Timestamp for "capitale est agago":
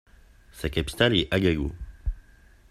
0.67-1.71